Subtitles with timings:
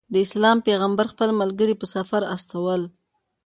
[0.13, 2.81] د اسلام پیغمبر خپل ملګري په سفر استول.